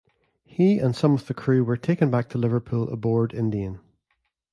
He 0.45 0.79
and 0.79 0.95
some 0.95 1.13
of 1.13 1.27
the 1.27 1.35
crew 1.35 1.63
were 1.63 1.77
taken 1.77 2.09
back 2.09 2.27
to 2.29 2.39
Liverpool 2.39 2.89
aboard 2.91 3.35
Indian. 3.35 3.81